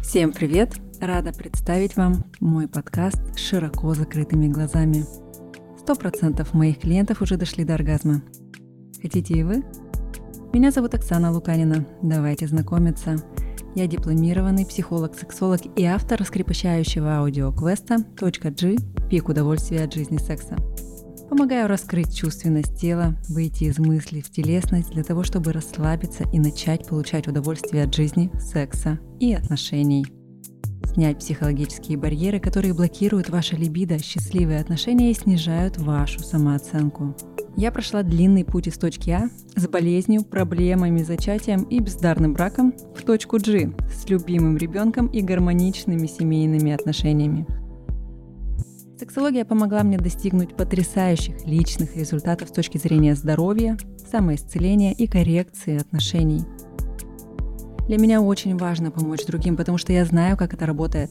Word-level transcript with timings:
Всем 0.00 0.32
привет! 0.32 0.74
Рада 1.00 1.32
представить 1.32 1.96
вам 1.96 2.24
мой 2.40 2.68
подкаст 2.68 3.20
с 3.34 3.38
широко 3.38 3.92
закрытыми 3.94 4.48
глазами. 4.48 5.04
Сто 5.78 5.94
процентов 5.94 6.54
моих 6.54 6.78
клиентов 6.78 7.20
уже 7.20 7.36
дошли 7.36 7.64
до 7.64 7.74
оргазма. 7.74 8.22
Хотите 9.02 9.34
и 9.34 9.42
вы? 9.42 9.64
Меня 10.52 10.70
зовут 10.70 10.94
Оксана 10.94 11.32
Луканина. 11.32 11.86
Давайте 12.02 12.46
знакомиться. 12.46 13.16
Я 13.74 13.86
дипломированный 13.86 14.64
психолог-сексолог 14.64 15.60
и 15.76 15.84
автор 15.84 16.20
раскрепощающего 16.20 17.18
аудиоквеста 17.18 17.98
«G. 18.20 18.76
Пик 19.10 19.28
удовольствия 19.28 19.84
от 19.84 19.92
жизни 19.92 20.18
секса». 20.18 20.56
Помогаю 21.32 21.66
раскрыть 21.66 22.14
чувственность 22.14 22.78
тела, 22.78 23.16
выйти 23.26 23.64
из 23.64 23.78
мыслей 23.78 24.20
в 24.20 24.30
телесность 24.30 24.90
для 24.90 25.02
того, 25.02 25.22
чтобы 25.22 25.54
расслабиться 25.54 26.24
и 26.30 26.38
начать 26.38 26.86
получать 26.86 27.26
удовольствие 27.26 27.84
от 27.84 27.94
жизни, 27.94 28.30
секса 28.38 28.98
и 29.18 29.32
отношений. 29.32 30.04
Снять 30.92 31.20
психологические 31.20 31.96
барьеры, 31.96 32.38
которые 32.38 32.74
блокируют 32.74 33.30
ваше 33.30 33.56
либидо, 33.56 33.98
счастливые 33.98 34.60
отношения 34.60 35.10
и 35.10 35.14
снижают 35.14 35.78
вашу 35.78 36.20
самооценку. 36.20 37.16
Я 37.56 37.72
прошла 37.72 38.02
длинный 38.02 38.44
путь 38.44 38.66
из 38.66 38.76
точки 38.76 39.08
А 39.08 39.30
с 39.56 39.66
болезнью, 39.66 40.24
проблемами, 40.24 41.02
зачатием 41.02 41.62
и 41.62 41.78
бездарным 41.78 42.34
браком 42.34 42.74
в 42.94 43.06
точку 43.06 43.38
G 43.38 43.72
с 43.90 44.06
любимым 44.10 44.58
ребенком 44.58 45.06
и 45.06 45.22
гармоничными 45.22 46.06
семейными 46.08 46.72
отношениями. 46.72 47.46
Сексология 49.02 49.44
помогла 49.44 49.82
мне 49.82 49.98
достигнуть 49.98 50.54
потрясающих 50.54 51.44
личных 51.44 51.96
результатов 51.96 52.50
с 52.50 52.52
точки 52.52 52.78
зрения 52.78 53.16
здоровья, 53.16 53.76
самоисцеления 54.08 54.92
и 54.92 55.08
коррекции 55.08 55.80
отношений. 55.80 56.44
Для 57.88 57.98
меня 57.98 58.22
очень 58.22 58.56
важно 58.56 58.92
помочь 58.92 59.26
другим, 59.26 59.56
потому 59.56 59.76
что 59.76 59.92
я 59.92 60.04
знаю, 60.04 60.36
как 60.36 60.54
это 60.54 60.66
работает. 60.66 61.10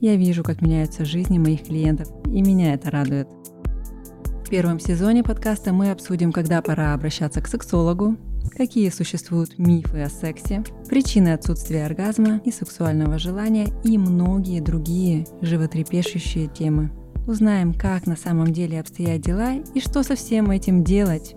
Я 0.00 0.16
вижу, 0.16 0.42
как 0.42 0.62
меняются 0.62 1.04
жизни 1.04 1.36
моих 1.36 1.64
клиентов, 1.64 2.08
и 2.24 2.40
меня 2.40 2.72
это 2.72 2.90
радует. 2.90 3.28
В 4.46 4.48
первом 4.48 4.80
сезоне 4.80 5.22
подкаста 5.22 5.74
мы 5.74 5.90
обсудим, 5.90 6.32
когда 6.32 6.62
пора 6.62 6.94
обращаться 6.94 7.42
к 7.42 7.46
сексологу, 7.46 8.16
какие 8.48 8.90
существуют 8.90 9.58
мифы 9.58 10.02
о 10.02 10.08
сексе, 10.08 10.64
причины 10.88 11.28
отсутствия 11.28 11.86
оргазма 11.86 12.40
и 12.44 12.50
сексуального 12.50 13.18
желания 13.18 13.68
и 13.84 13.98
многие 13.98 14.60
другие 14.60 15.26
животрепещущие 15.40 16.48
темы. 16.48 16.90
Узнаем, 17.26 17.74
как 17.74 18.06
на 18.06 18.16
самом 18.16 18.52
деле 18.52 18.80
обстоят 18.80 19.20
дела 19.20 19.54
и 19.74 19.80
что 19.80 20.02
со 20.02 20.16
всем 20.16 20.50
этим 20.50 20.82
делать. 20.82 21.34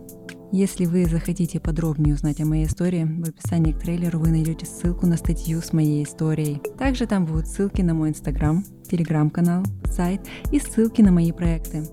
Если 0.53 0.85
вы 0.85 1.05
захотите 1.05 1.59
подробнее 1.61 2.15
узнать 2.15 2.41
о 2.41 2.45
моей 2.45 2.65
истории, 2.65 3.05
в 3.05 3.29
описании 3.29 3.71
к 3.71 3.79
трейлеру 3.79 4.19
вы 4.19 4.29
найдете 4.29 4.65
ссылку 4.65 5.07
на 5.07 5.15
статью 5.15 5.61
с 5.61 5.71
моей 5.71 6.03
историей. 6.03 6.61
Также 6.77 7.07
там 7.07 7.25
будут 7.25 7.47
ссылки 7.47 7.81
на 7.81 7.93
мой 7.93 8.09
инстаграм, 8.09 8.63
телеграм-канал, 8.89 9.63
сайт 9.85 10.21
и 10.51 10.59
ссылки 10.59 11.01
на 11.01 11.11
мои 11.11 11.31
проекты. 11.31 11.85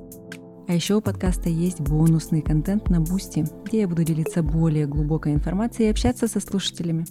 А 0.68 0.74
еще 0.74 0.96
у 0.96 1.00
подкаста 1.00 1.48
есть 1.48 1.80
бонусный 1.80 2.42
контент 2.42 2.90
на 2.90 3.00
Boosty, 3.00 3.46
где 3.64 3.80
я 3.80 3.88
буду 3.88 4.04
делиться 4.04 4.42
более 4.42 4.86
глубокой 4.86 5.32
информацией 5.32 5.88
и 5.88 5.90
общаться 5.90 6.28
со 6.28 6.40
слушателями. 6.40 7.06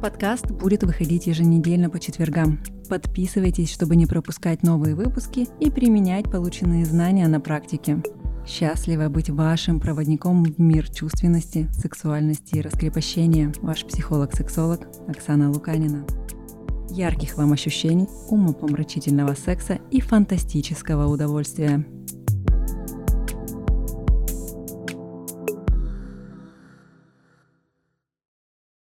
Подкаст 0.00 0.52
будет 0.52 0.84
выходить 0.84 1.26
еженедельно 1.26 1.90
по 1.90 1.98
четвергам. 1.98 2.60
Подписывайтесь, 2.88 3.72
чтобы 3.72 3.96
не 3.96 4.06
пропускать 4.06 4.62
новые 4.62 4.94
выпуски 4.94 5.48
и 5.58 5.72
применять 5.72 6.30
полученные 6.30 6.86
знания 6.86 7.26
на 7.26 7.40
практике. 7.40 8.00
Счастливо 8.46 9.08
быть 9.08 9.28
вашим 9.28 9.80
проводником 9.80 10.44
в 10.44 10.60
мир 10.60 10.88
чувственности, 10.88 11.68
сексуальности 11.72 12.58
и 12.58 12.60
раскрепощения. 12.60 13.52
Ваш 13.60 13.84
психолог-сексолог 13.84 14.86
Оксана 15.08 15.50
Луканина. 15.50 16.06
Ярких 16.90 17.36
вам 17.36 17.54
ощущений, 17.54 18.06
умопомрачительного 18.28 19.34
секса 19.34 19.80
и 19.90 20.00
фантастического 20.00 21.08
удовольствия. 21.08 21.84